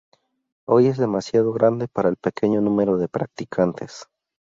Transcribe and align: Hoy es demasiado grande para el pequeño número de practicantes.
Hoy 0.67 0.87
es 0.87 0.97
demasiado 0.97 1.53
grande 1.53 1.87
para 1.87 2.09
el 2.09 2.15
pequeño 2.15 2.59
número 2.59 2.97
de 2.97 3.07
practicantes. 3.07 4.05